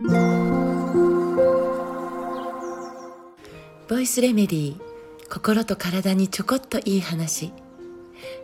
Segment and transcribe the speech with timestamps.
[0.00, 0.06] ボ
[3.98, 4.80] イスレメディー
[5.28, 7.50] 心と体にちょこっといい話。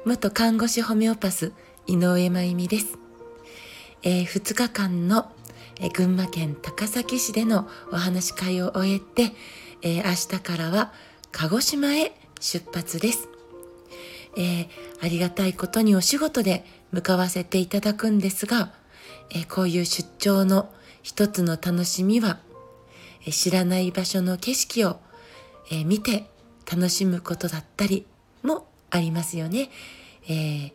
[0.04, 1.52] 元看護師ホメオパス
[1.86, 2.98] 井上真由美です、
[4.02, 5.30] えー、2日間の、
[5.78, 9.32] えー、群馬県高崎市でのお話し会を終えて、
[9.82, 10.92] えー、明日からは
[11.30, 13.28] 鹿児島へ出発です、
[14.36, 14.68] えー、
[15.00, 18.72] ありがたいことにお仕事で向かわせていただくんですが、
[19.30, 20.68] え、こういう出張の
[21.04, 22.38] 一つの楽しみは、
[23.30, 25.00] 知らない場所の景色を、
[25.84, 26.24] 見て
[26.70, 28.06] 楽しむことだったり
[28.42, 29.68] もありますよね。
[30.26, 30.72] えー、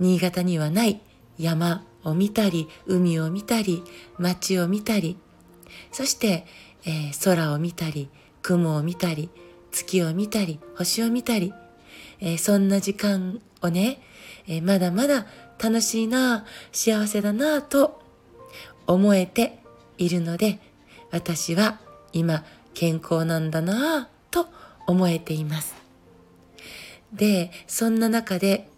[0.00, 1.00] 新潟にはない
[1.38, 3.84] 山を見たり、海を見たり、
[4.18, 5.16] 街を見たり、
[5.92, 6.44] そして、
[6.84, 8.10] えー、空を見たり、
[8.42, 9.30] 雲を見たり、
[9.70, 11.54] 月を見たり、星を見たり、
[12.18, 14.00] えー、そんな時間をね、
[14.48, 15.24] え、まだまだ
[15.62, 18.05] 楽しいな、幸せだなと
[18.86, 19.58] 思えて
[19.98, 20.58] いるので、
[21.10, 21.80] 私は
[22.12, 24.48] 今健康なんだなぁと
[24.86, 25.74] 思えています。
[27.12, 28.68] で、そんな中で、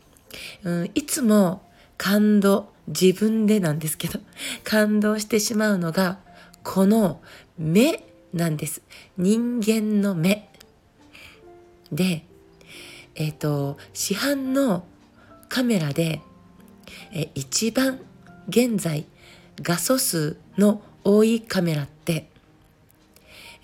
[0.63, 1.63] うん、いつも
[1.97, 4.21] 感動、自分でなんですけど、
[4.65, 6.19] 感動してしまうのが、
[6.63, 7.21] この
[7.59, 8.83] 目なんです。
[9.17, 10.49] 人間の目。
[11.91, 12.25] で、
[13.15, 14.85] えっ、ー、と、市販の
[15.49, 16.21] カメラで、
[17.13, 18.01] え一番
[18.49, 19.07] 現在
[19.61, 22.29] 画素数の多いカメラって、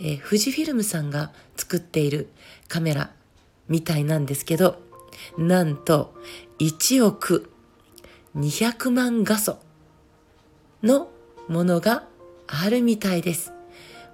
[0.00, 2.28] えー、富士フィルムさんが作っている
[2.68, 3.10] カメラ
[3.68, 4.80] みたいなんですけど、
[5.38, 6.14] なんと
[6.58, 7.50] 1億
[8.36, 9.58] 200万画素
[10.82, 11.08] の
[11.48, 12.04] ものが
[12.46, 13.52] あるみたいです。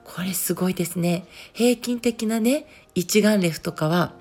[0.04, 1.26] これすごいですね。
[1.52, 4.12] 平均的なね、一眼レフとかは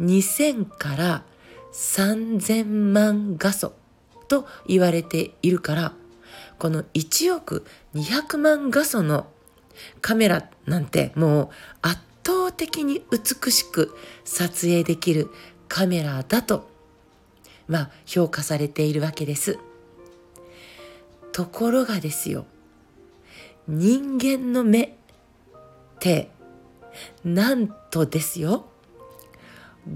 [0.00, 1.24] 2000から
[1.72, 3.72] 3000万画素
[4.28, 5.92] と言われているから、
[6.58, 7.64] この1億
[7.94, 9.26] 200万画素の
[10.00, 11.48] カメラなんてもう
[11.82, 15.30] 圧倒的に美しく撮影できる
[15.68, 16.68] カメラだと、
[17.68, 19.58] まあ評価されているわけです。
[21.32, 22.46] ところがですよ、
[23.68, 24.88] 人間の目っ
[26.00, 26.30] て
[27.24, 28.66] なんとですよ、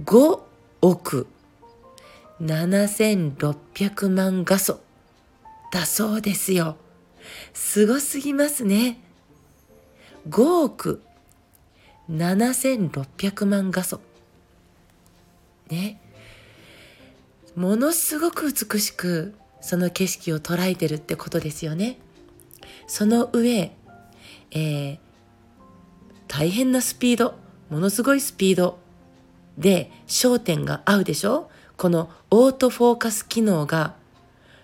[0.05, 0.41] 5
[0.83, 1.27] 億
[2.41, 4.81] 7600万画素
[5.73, 6.77] だそうですよ。
[7.55, 9.01] すごすぎますね。
[10.29, 11.03] 5億
[12.11, 14.01] 7600万画素。
[15.71, 15.99] ね。
[17.57, 21.99] ものすごく美しくその景色を捉えてるってことですよね。
[22.87, 23.75] その上、
[24.51, 24.99] えー、
[26.29, 27.35] 大変なスピード、
[27.71, 28.79] ものすごいスピード
[29.57, 31.51] で焦点が合うでしょ？
[31.79, 33.95] このオートフォーカス機能が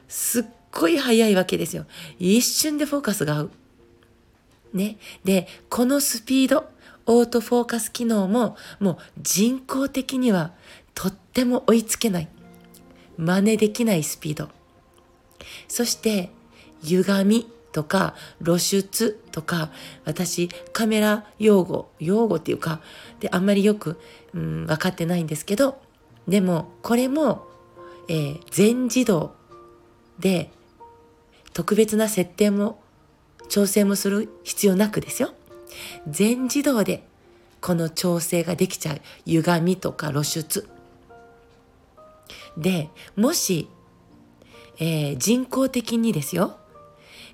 [0.07, 1.87] すっごい速いわけですよ。
[2.19, 3.51] 一瞬でフォーカスが合う。
[4.75, 4.99] ね。
[5.25, 6.69] で、このスピード、
[7.07, 10.53] オートフォーカス機能ももう人工的には
[10.95, 12.29] とっても追いつけない。
[13.17, 14.49] 真似できないスピード。
[15.67, 16.31] そして、
[16.83, 18.15] 歪みとか
[18.45, 19.71] 露出とか、
[20.05, 22.81] 私カメラ用語、用語っていうか、
[23.21, 24.01] であんまりよく、
[24.35, 25.81] うん、分かってないんですけど、
[26.27, 27.47] でもこれも、
[28.09, 29.35] えー、全自動
[30.19, 30.51] で
[31.59, 32.79] 特別な設定も
[33.49, 35.33] 調整もする必要なくですよ。
[36.07, 37.03] 全自動で
[37.61, 40.69] この調整ができちゃう歪みとか露出。
[42.57, 43.69] で、もし、
[44.79, 46.61] えー、人工的にですよ、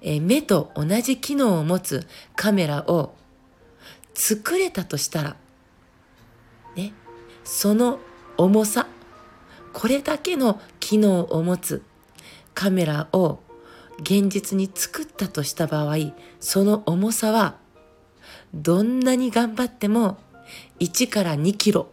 [0.01, 3.15] えー、目と同じ機能を持つカメラを
[4.15, 5.37] 作れたとしたら、
[6.77, 6.95] ね、
[7.45, 7.99] その
[8.39, 8.87] 重さ、
[9.75, 11.83] これだけの機能を持つ
[12.55, 13.41] カメラを
[14.01, 15.97] 現実に作ったとした場合、
[16.41, 17.57] その重さは
[18.53, 20.19] どんなに頑張っても
[20.81, 21.89] 1から2キロ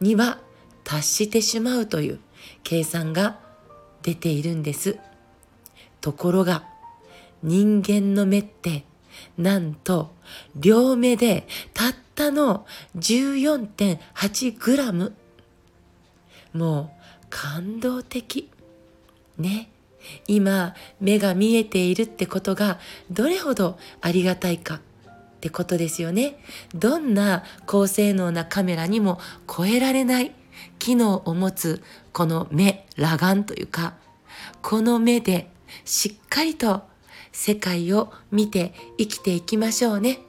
[0.00, 0.38] には
[0.84, 2.20] 達してしまうという
[2.62, 3.38] 計算が
[4.02, 4.98] 出ているんです。
[6.00, 6.64] ところが
[7.42, 8.84] 人間の目って
[9.36, 10.12] なんと
[10.56, 12.66] 両目でたったの
[12.96, 15.14] 14.8グラム。
[16.52, 18.50] もう感動的。
[19.38, 19.70] ね。
[20.26, 22.78] 今目が見えているってことが
[23.10, 24.80] どれほどありがたいかっ
[25.40, 26.36] てことですよね。
[26.74, 29.18] どんな高性能なカメラにも
[29.48, 30.32] 超えられない
[30.78, 31.82] 機能を持つ
[32.12, 33.94] この目、裸眼というか、
[34.62, 35.50] この目で
[35.84, 36.82] しっかりと
[37.32, 40.20] 世界を見て生きていきましょうね。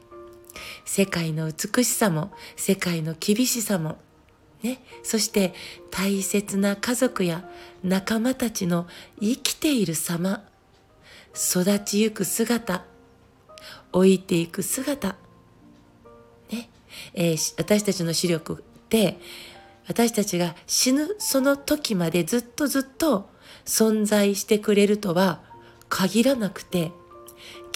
[0.86, 3.98] 世界の美しさも、世界の厳しさも、
[4.64, 5.54] ね、そして
[5.90, 7.48] 大切な家族や
[7.84, 8.88] 仲間たちの
[9.20, 10.44] 生きている様、
[11.34, 12.86] 育ちゆく姿、
[13.92, 15.16] 老いていく姿、
[16.52, 16.70] ね、
[17.14, 19.18] えー、私たちの視力って
[19.88, 23.30] 私たちが死ぬその時までずっとずっと
[23.66, 25.42] 存在してくれるとは
[25.90, 26.92] 限らなくて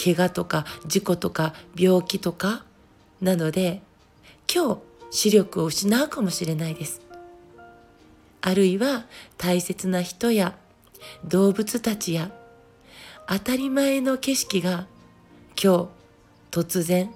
[0.02, 2.64] 怪我とか事故とか病気とか
[3.20, 3.82] なので
[4.52, 4.80] 今日
[5.10, 7.00] 視力を失うかもしれないです。
[8.40, 9.06] あるいは
[9.38, 10.56] 大切な人や
[11.24, 12.30] 動物たちや
[13.28, 14.86] 当たり前の景色が
[15.60, 15.88] 今
[16.52, 17.10] 日突然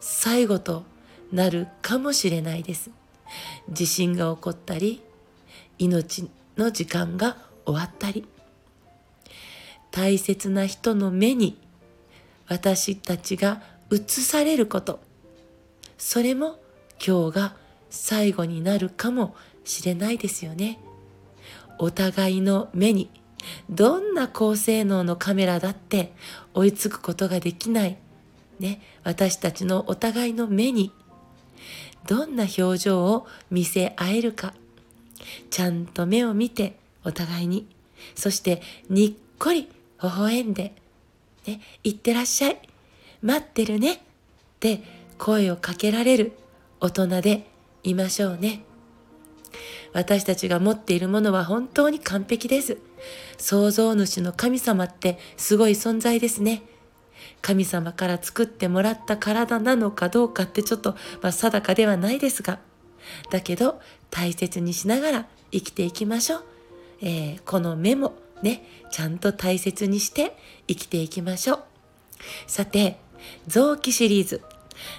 [0.00, 0.84] 最後と
[1.32, 2.90] なるかもしれないです。
[3.70, 5.02] 地震が起こったり
[5.78, 8.26] 命の時間が終わったり。
[9.90, 11.56] 大切な人の目に
[12.48, 15.00] 私たちが映されること。
[15.96, 16.58] それも
[17.04, 17.56] 今日が
[17.90, 20.78] 最後になるかもしれないですよね。
[21.78, 23.10] お互いの目に
[23.68, 26.12] どんな高性能のカメラだって
[26.54, 27.96] 追いつくことができない。
[28.58, 30.92] ね私たちのお互いの目に
[32.06, 34.54] どんな表情を見せ合えるか。
[35.50, 37.66] ちゃんと目を見てお互いに。
[38.14, 39.68] そしてにっこり微
[40.00, 40.74] 笑んで
[41.46, 42.58] 「ね、いってらっしゃい。
[43.22, 43.98] 待ってるね」っ
[44.60, 44.82] て
[45.18, 46.32] 声をかけられる。
[46.84, 47.46] 大人で
[47.82, 48.62] いましょうね。
[49.94, 52.76] 私たちが持っているものは本当に完璧です。
[53.38, 56.62] 創造主の神様ってすごい存在ですね。
[57.40, 60.92] 神様から作ってもらった体なのかどうかってちょっと、
[61.22, 62.58] まあ、定かではないですが、
[63.30, 66.44] だけど大切にしながら生きていきましょう。
[67.00, 70.36] えー、この目もね、ちゃんと大切にして
[70.68, 71.60] 生きていきましょう。
[72.46, 72.98] さて、
[73.46, 74.42] 臓器シリーズ、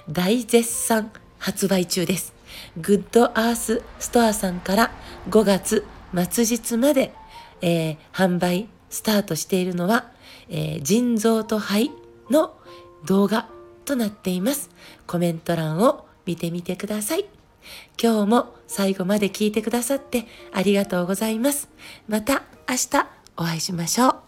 [0.10, 1.12] 大絶賛
[1.46, 2.34] 発売中です。
[2.76, 4.92] グッドアースストアさんから
[5.30, 5.86] 5月
[6.32, 7.14] 末日まで、
[7.62, 10.12] えー、販売スタートしているのは、
[10.50, 11.92] えー、腎臓と肺
[12.32, 12.58] の
[13.06, 13.48] 動画
[13.86, 14.72] となっています。
[15.06, 17.26] コメント欄を見てみてください。
[18.02, 21.70] 今日も最後まで聞いてくださってありがとうございます。
[22.08, 23.08] また明日
[23.38, 24.25] お会いしましょう。